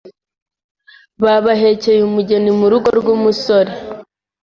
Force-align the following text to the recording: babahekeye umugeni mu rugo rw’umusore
babahekeye 1.23 2.01
umugeni 2.05 2.49
mu 2.59 2.65
rugo 2.71 2.89
rw’umusore 2.99 3.71